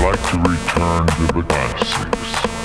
[0.00, 2.57] I'd like to return to the classics.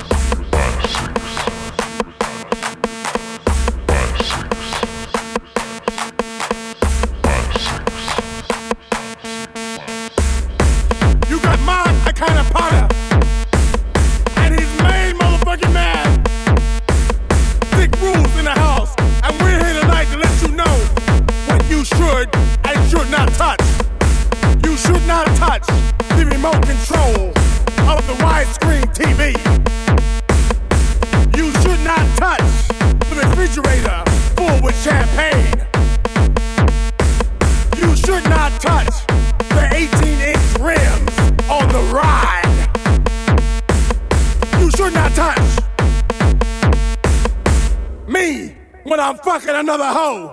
[49.74, 50.33] another hoe.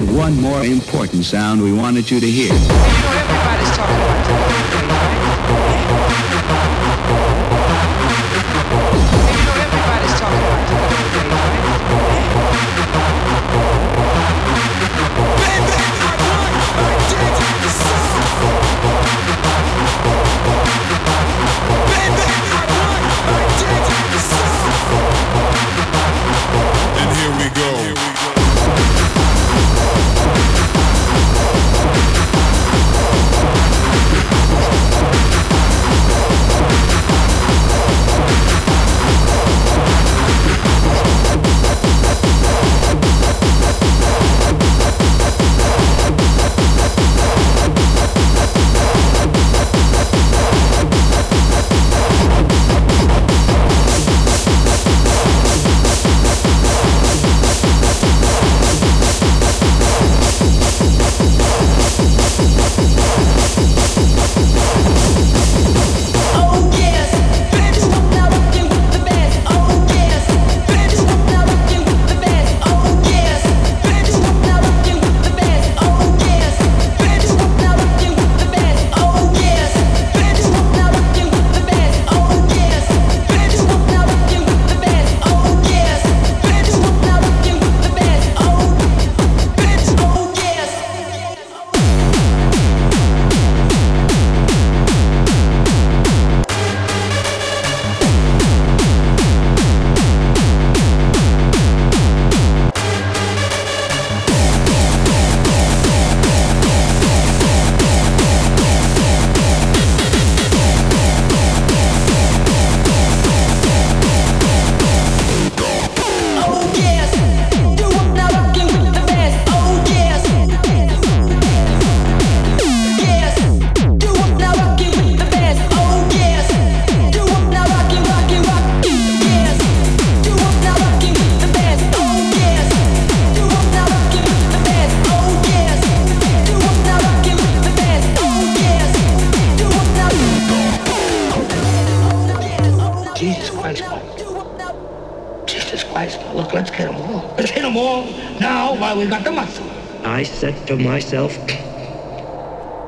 [0.00, 3.39] had one more important sound we wanted you to hear.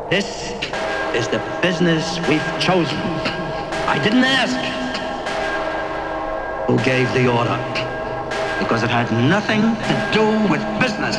[0.08, 0.52] This
[1.12, 2.96] is the business we've chosen.
[3.88, 4.54] I didn't ask
[6.68, 7.58] who gave the order
[8.60, 11.16] because it had nothing to do with business.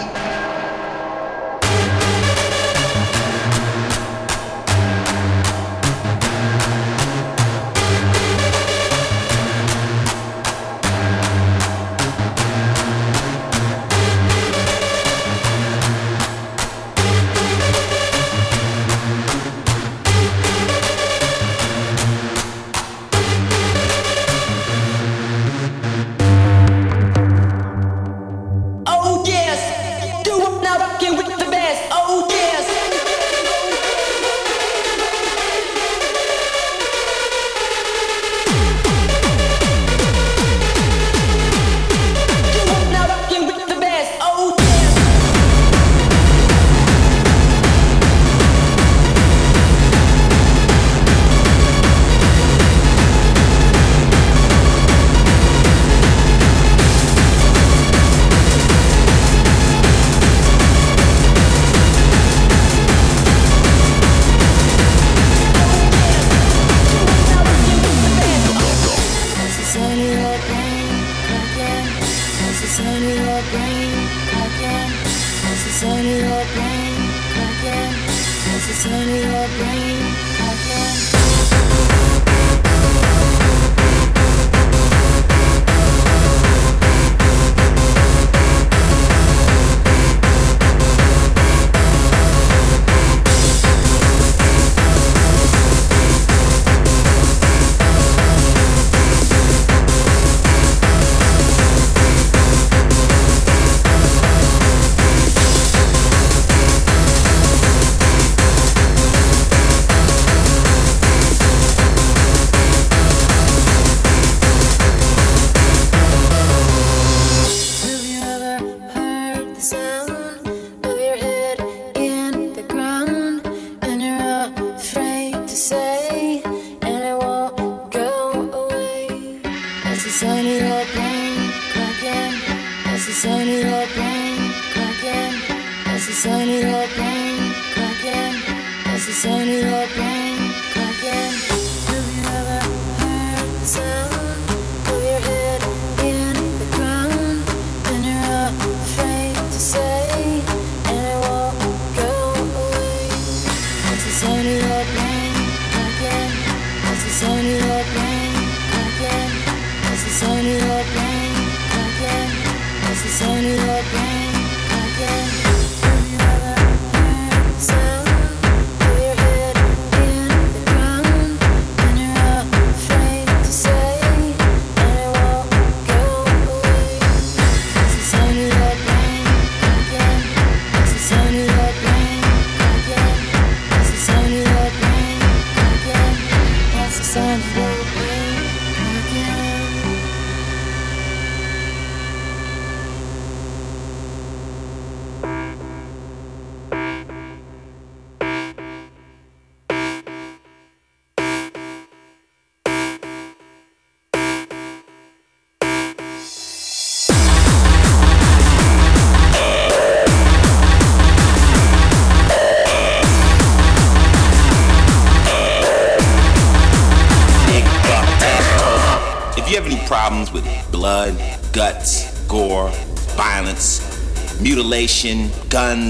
[139.23, 139.63] sunny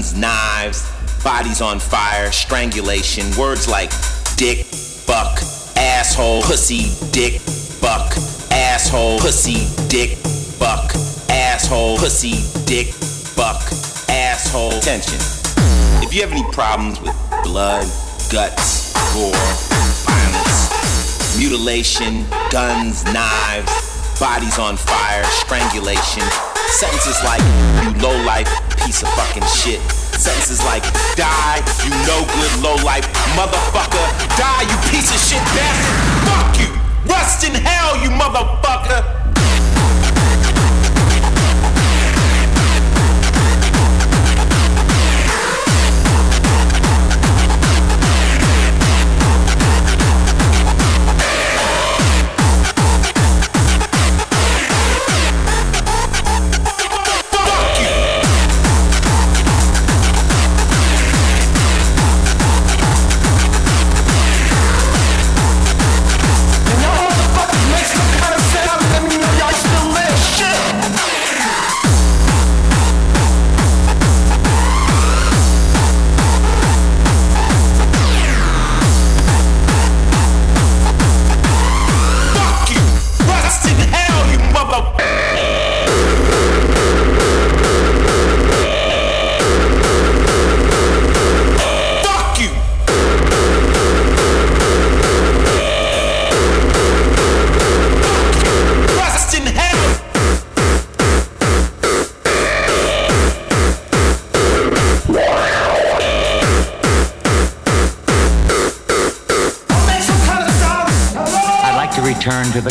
[0.04, 3.90] guns, knives, bodies on fire, strangulation, words like
[4.36, 5.38] dick, fuck,
[5.76, 8.12] asshole, pussy, dick, fuck,
[8.50, 10.16] asshole, pussy, dick,
[10.58, 10.92] fuck,
[11.30, 13.62] asshole, pussy, dick, fuck,
[14.10, 14.74] asshole.
[14.74, 15.18] Attention.
[16.02, 17.86] If you have any problems with blood,
[18.30, 19.32] guts, gore,
[20.04, 26.22] violence, mutilation, guns, knives, bodies on fire, strangulation,
[26.68, 27.40] sentences like
[27.84, 28.48] you low life
[28.84, 29.80] piece of fucking shit.
[30.12, 30.84] Sentences like
[31.16, 34.04] die, you no good low life motherfucker.
[34.36, 35.96] Die, you piece of shit bastard.
[36.28, 36.70] Fuck you.
[37.10, 39.23] Rust in hell, you motherfucker.
[112.04, 112.70] Return to the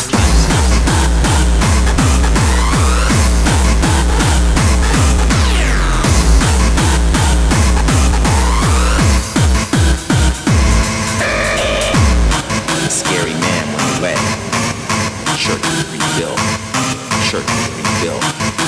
[14.04, 14.14] away.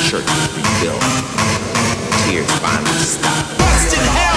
[0.06, 1.02] Shirt rebuilt.
[2.24, 3.58] Tears finally stopped.
[3.60, 4.35] Rust in hell,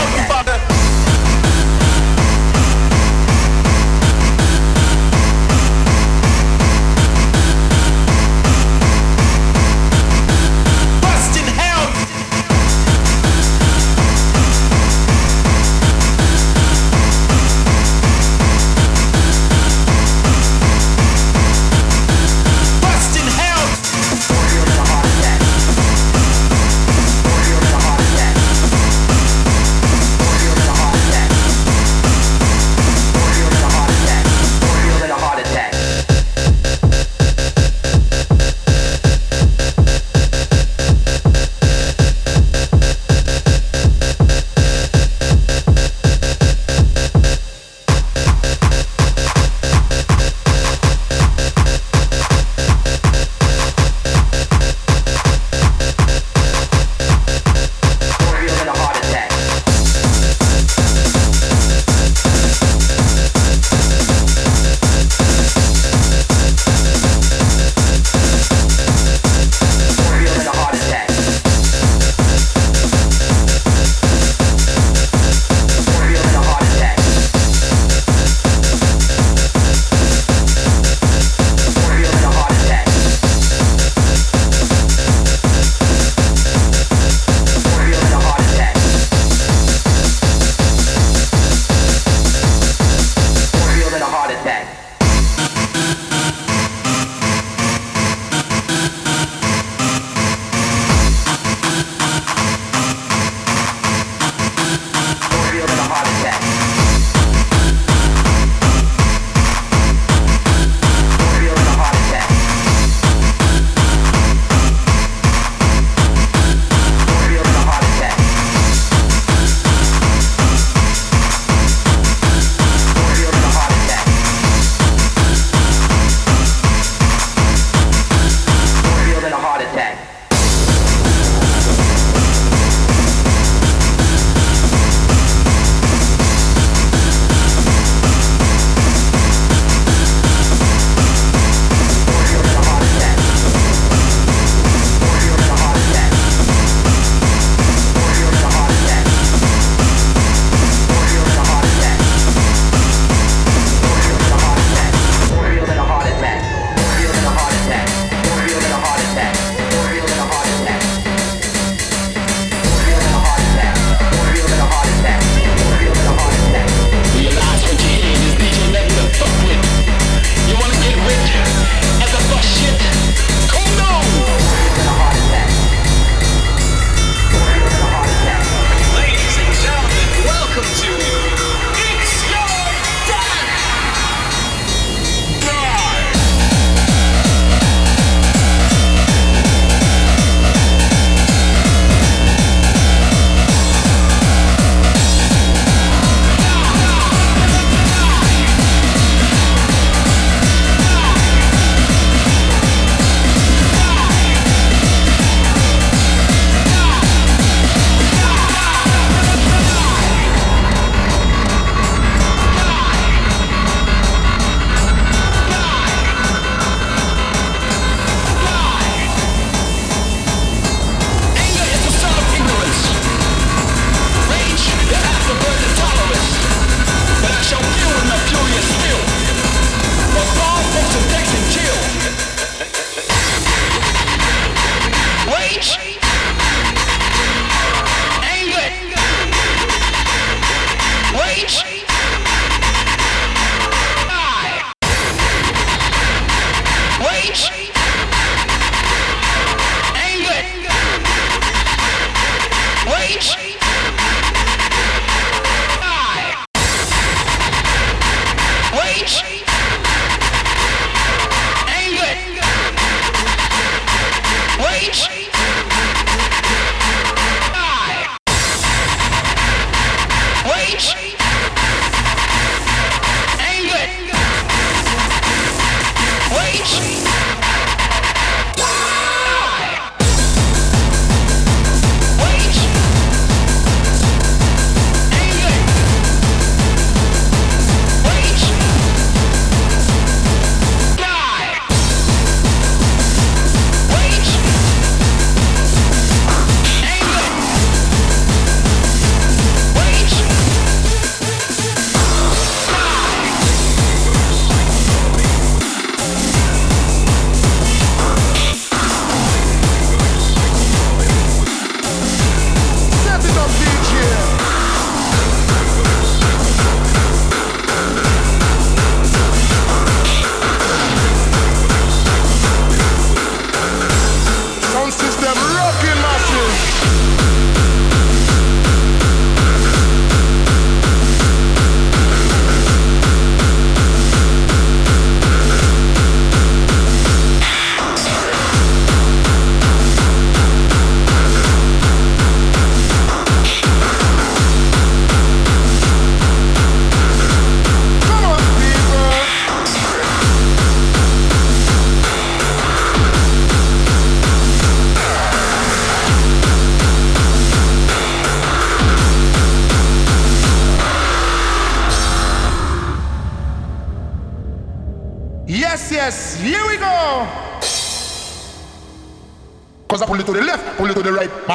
[276.61, 277.08] Thank you.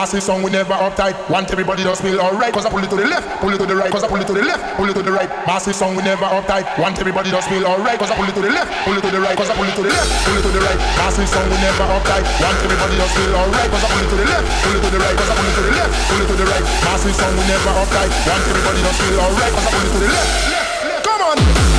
[0.04, 1.16] Massive song we never uptight.
[1.32, 2.52] Want everybody to feel alright.
[2.52, 3.88] Cause I pull it to the left, pull it to the right.
[3.88, 5.32] Cause I pull it to the left, pull it to the right.
[5.48, 6.68] Massive song we never uptight.
[6.76, 7.96] Want everybody to feel alright.
[7.96, 9.32] Cause I pull it to the left, pull it to the right.
[9.32, 10.76] Cause I pull it to the left, pull it to the right.
[11.00, 12.20] Massive song we never uptight.
[12.36, 13.70] Want everybody to feel alright.
[13.72, 15.16] Cause I pull it to the left, pull it to the right.
[15.16, 16.64] Cause I pull it to the left, pull it to the right.
[16.84, 18.10] Massive song we never uptight.
[18.28, 19.52] Want everybody to feel alright.
[19.56, 21.04] Cause I pull it to the left, left, left.
[21.08, 21.73] Come on.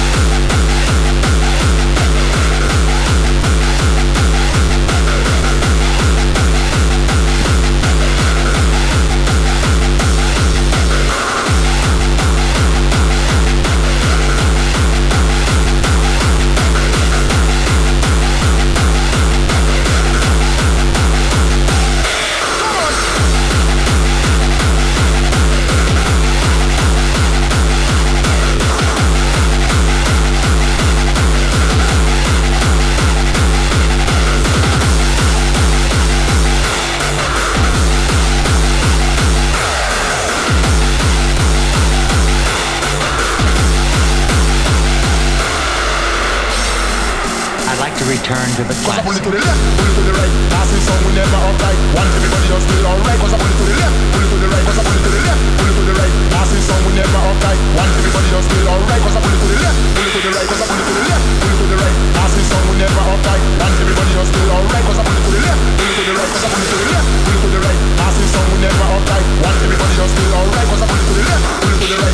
[48.55, 50.33] Return to Cause I pull it to the left, pull it to the right.
[50.47, 51.77] Massive song we never uptight.
[51.91, 53.19] Want everybody to feel alright.
[53.19, 54.63] Cause I pull it to the left, pull it to the right.
[54.63, 56.13] Cause I pull it to the left, pull it to the right.
[56.31, 57.59] Massive song we never uptight.
[57.75, 59.01] Want everybody to feel alright.
[59.03, 60.47] Cause I pull it to the left, pull it to the right.
[60.47, 61.95] Cause I pull it to the left, pull it to the right.
[62.15, 63.41] Massive song we never uptight.
[63.59, 64.83] Want everybody to feel alright.
[64.87, 66.31] Cause I pull it to the left, pull it to the right.
[66.31, 67.79] Cause I pull it to the left, pull it to the right.
[67.99, 69.25] Massive song we never uptight.
[69.43, 70.67] Want everybody to feel alright.
[70.71, 72.04] Cause I pull it to the left, pull it to the right.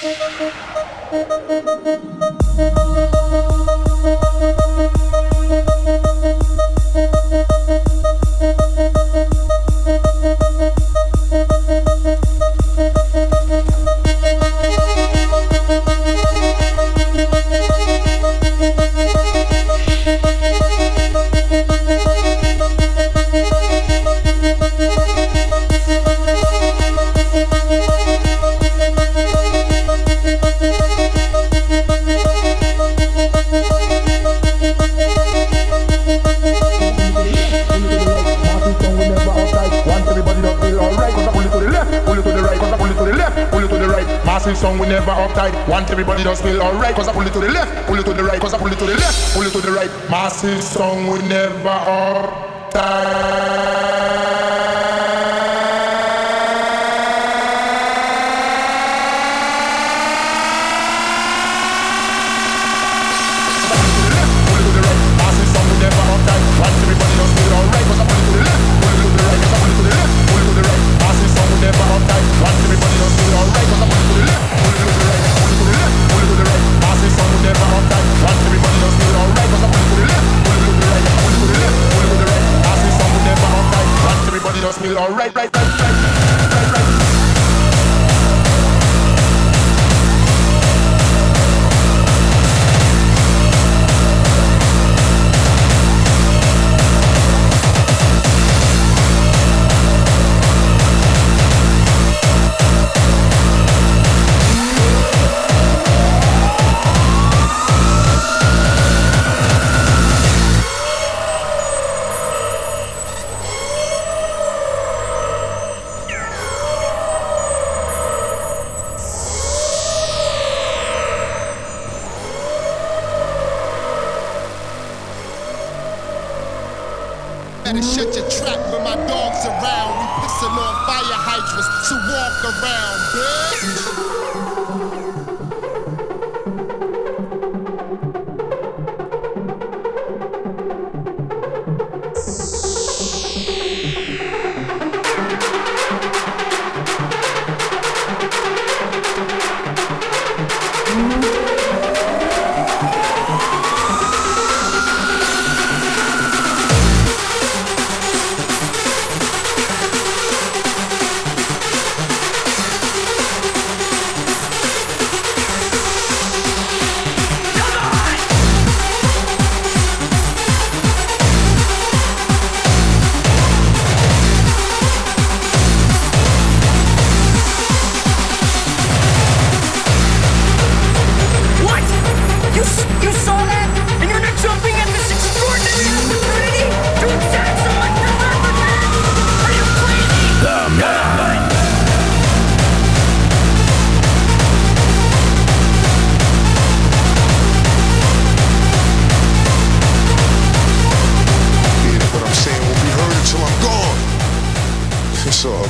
[0.00, 0.58] Massive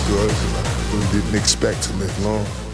[0.09, 0.33] good.
[0.95, 2.68] We didn't expect to live long.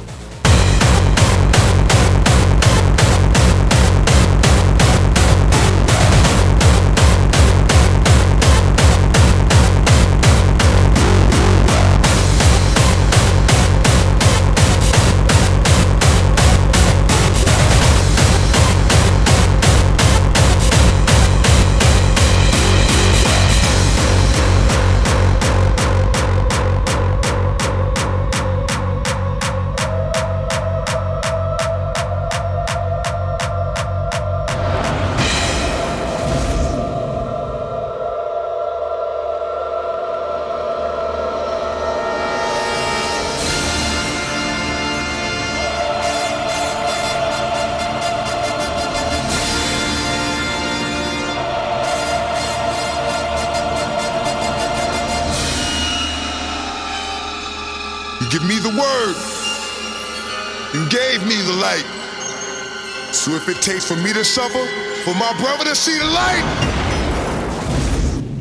[63.46, 64.64] if it takes for me to suffer,
[65.04, 66.44] for my brother to see the light.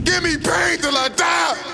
[0.06, 1.73] Give me pain till I die.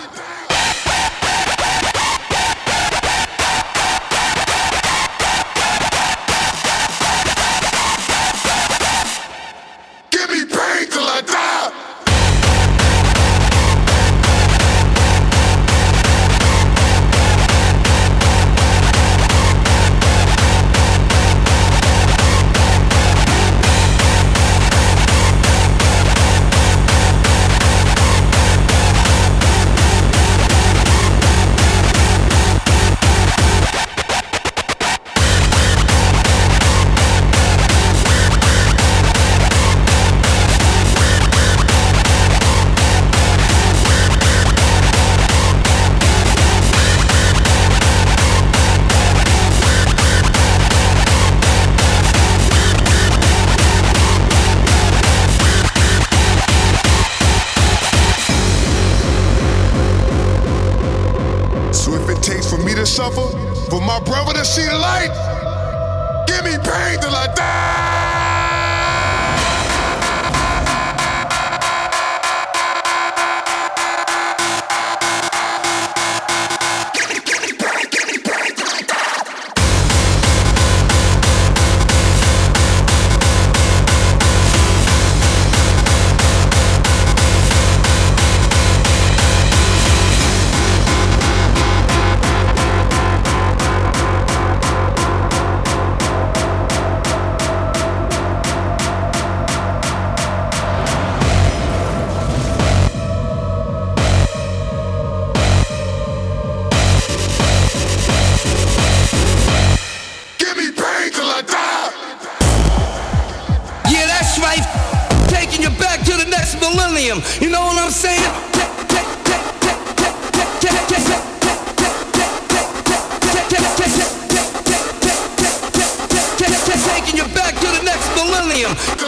[128.64, 128.99] Next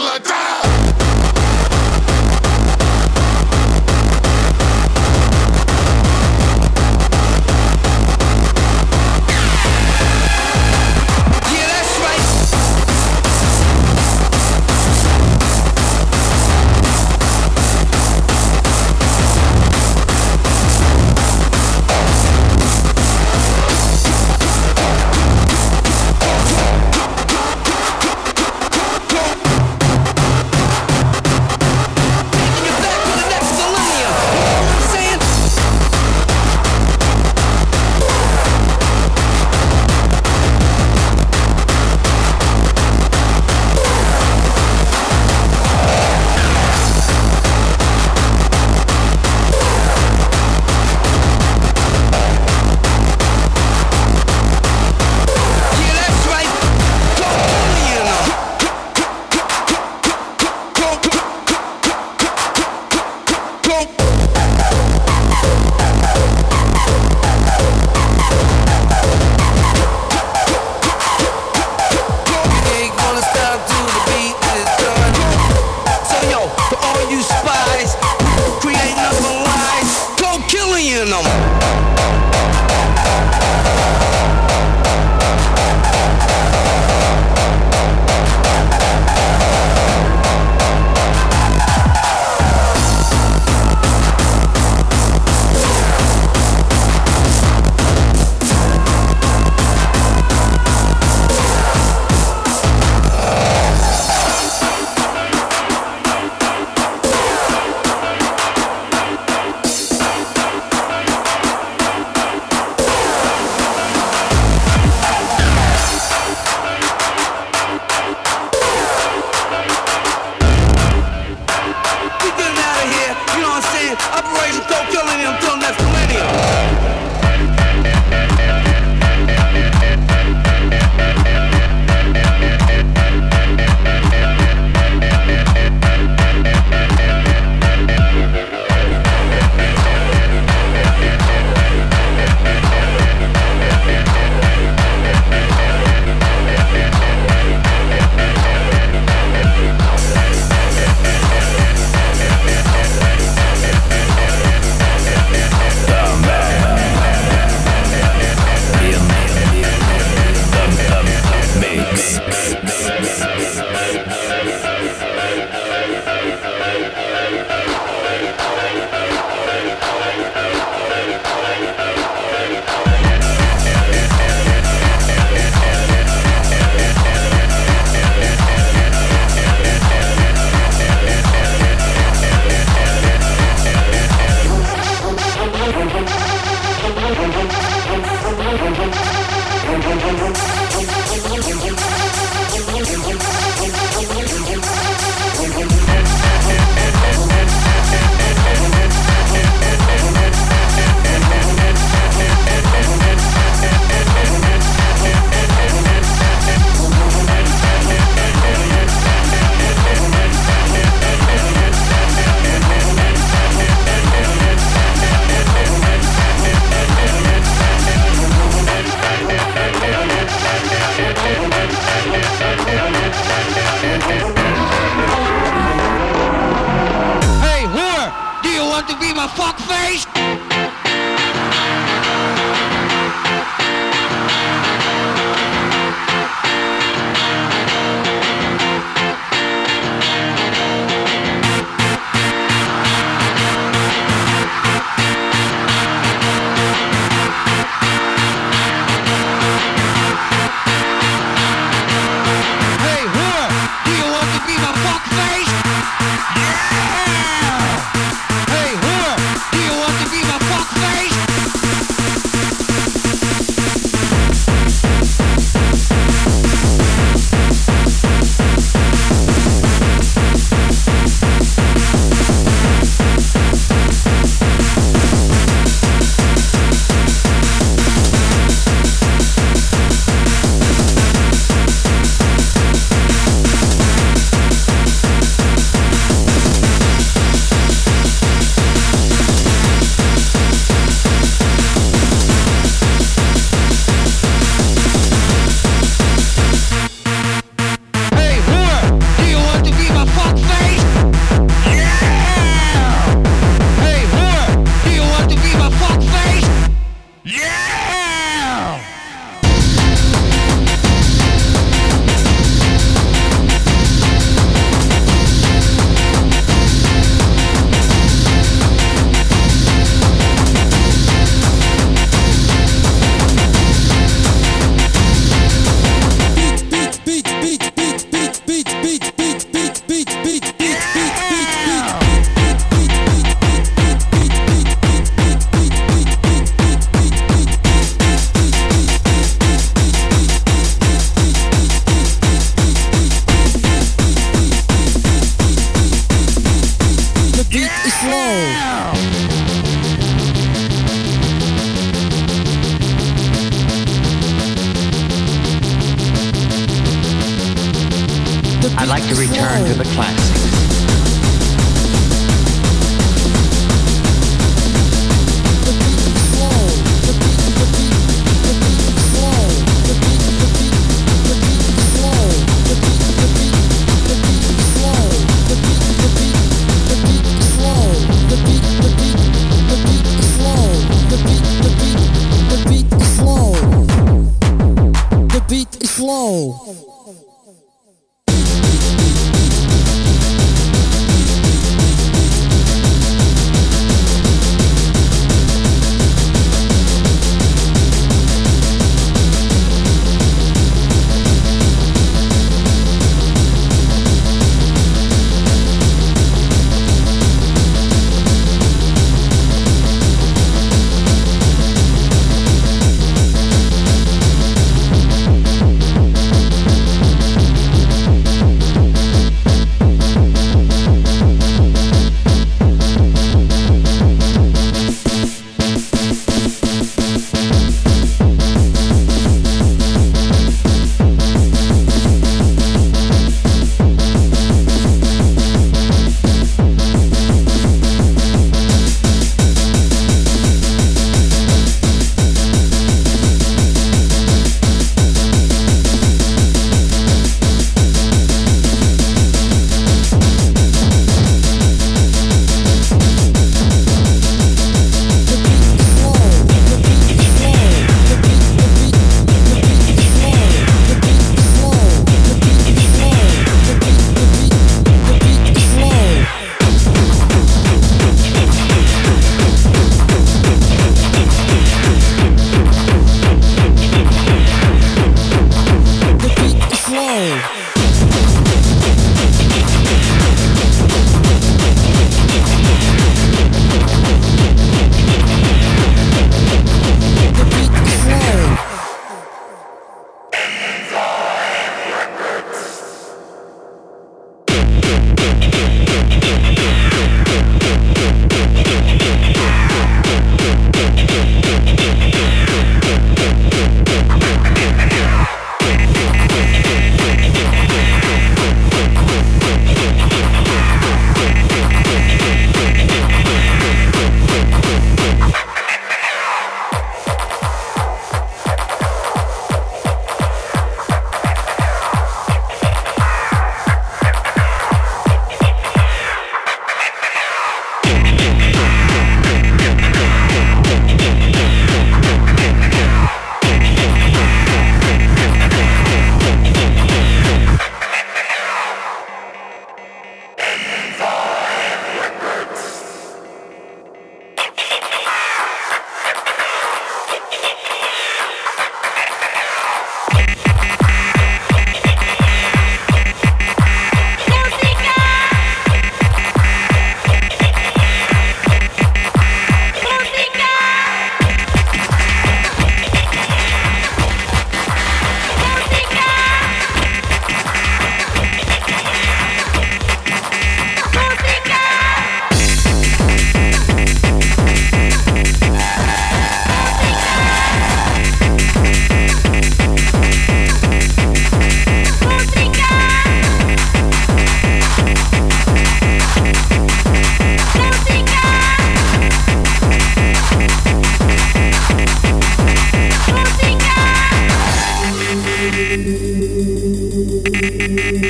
[597.62, 598.02] Música.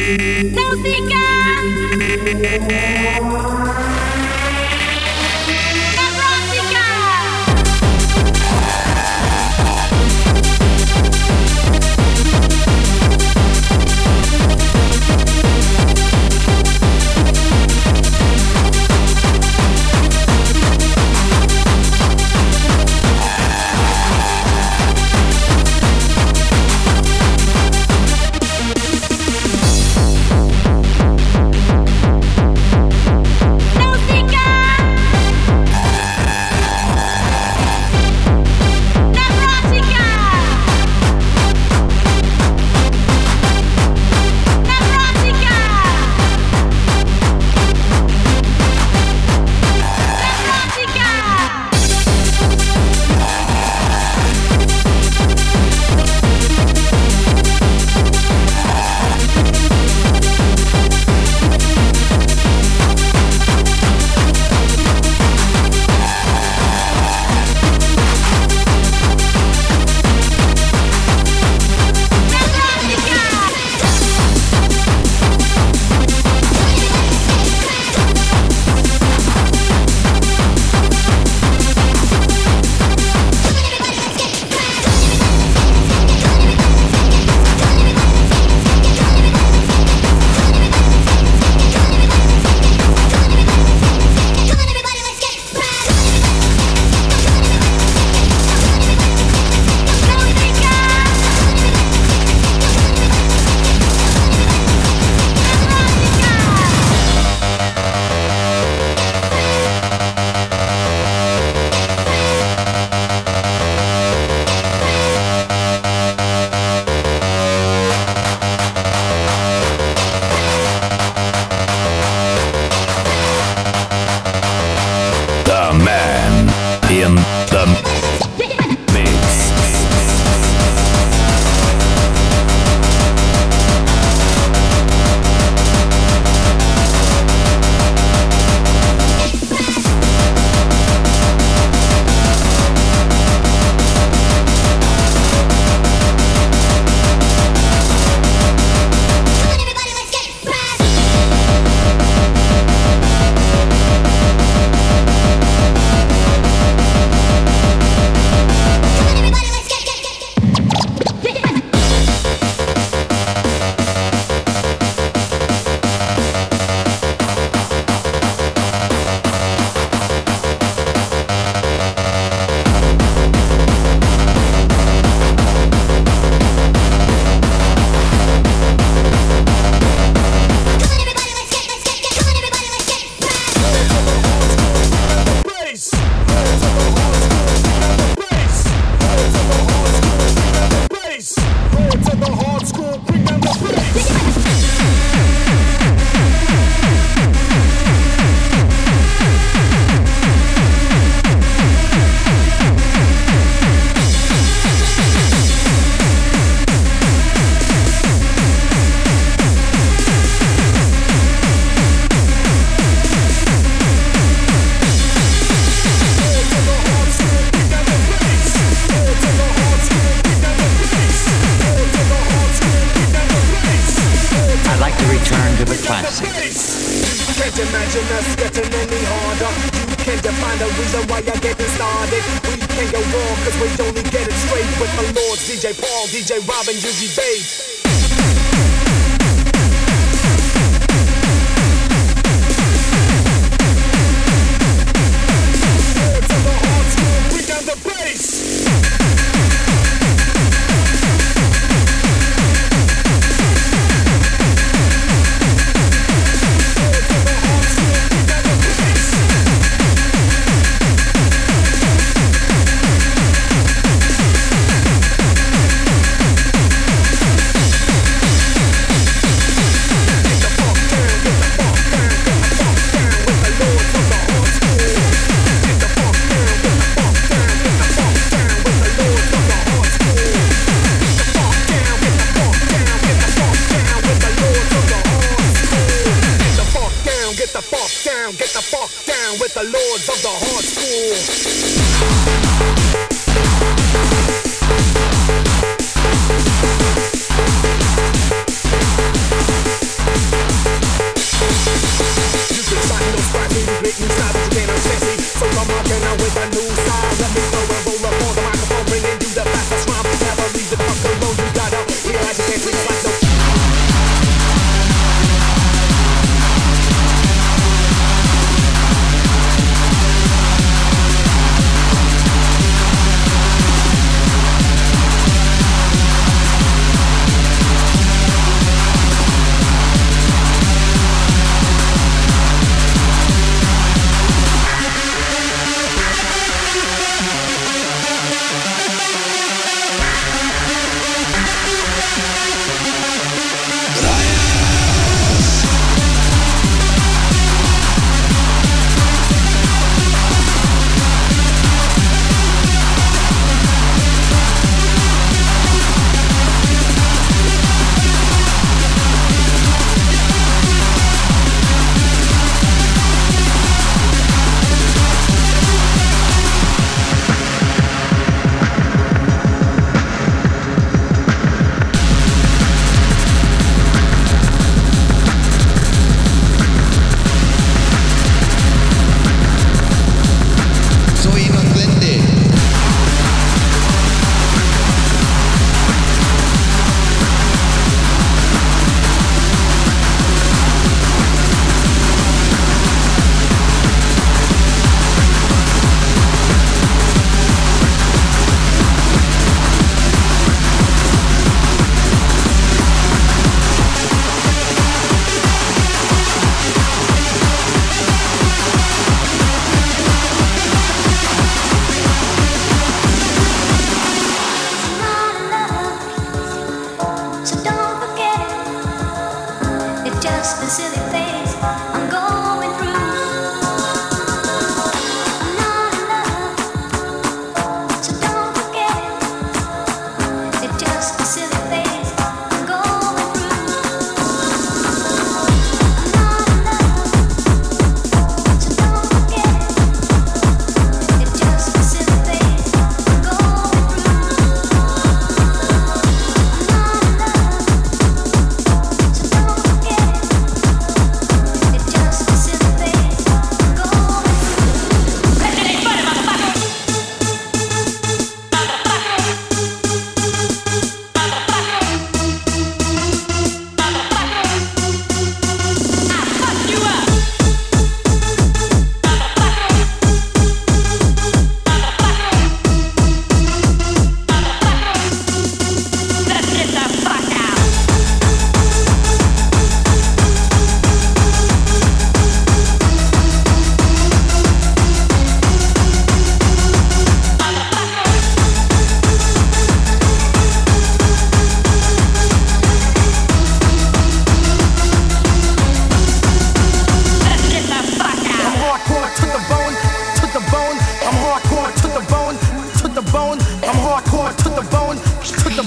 [236.13, 237.62] DJ Robin, Yuji Babe.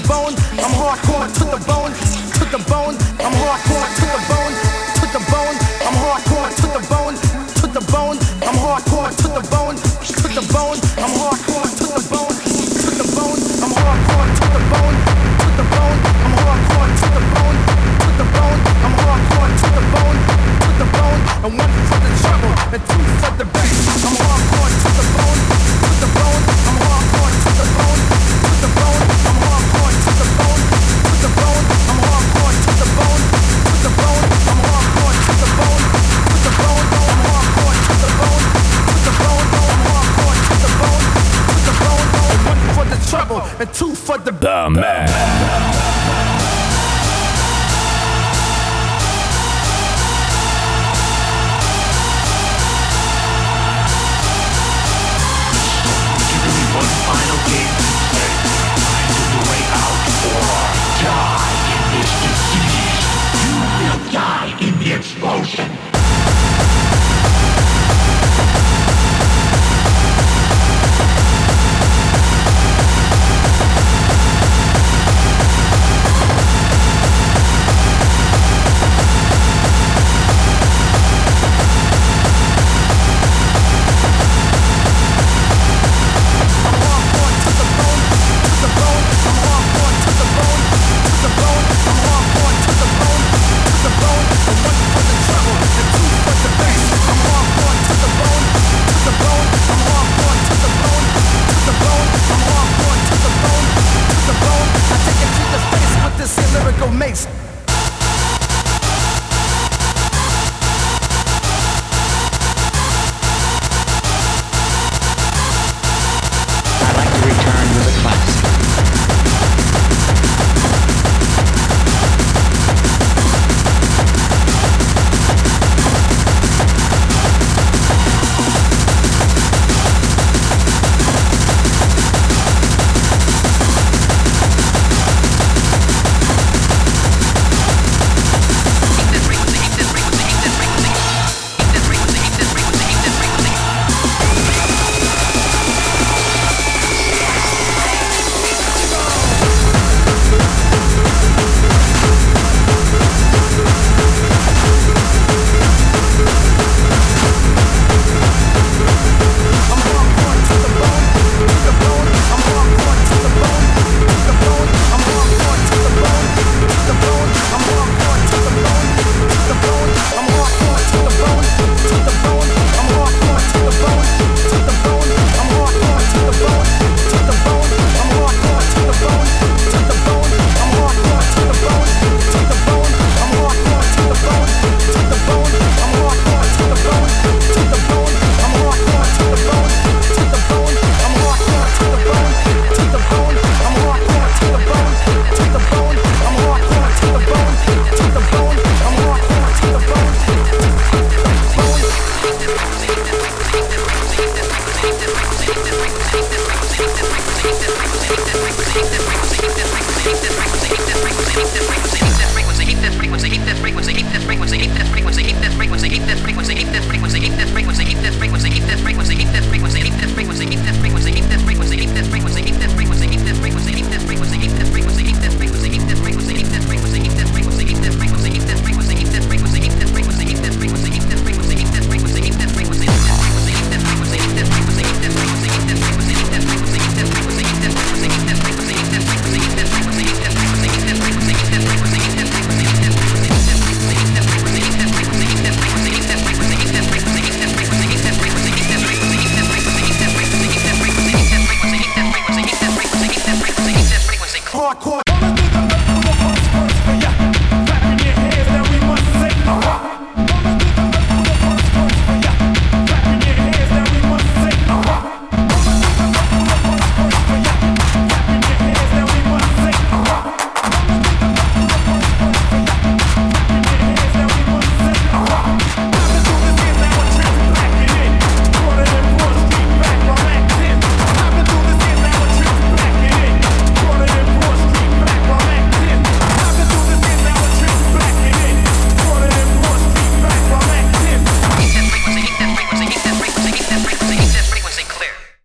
[0.06, 0.34] bone.
[0.62, 1.92] I'm hardcore to the bone.
[2.38, 2.96] To the bone.
[3.18, 4.05] I'm hardcore to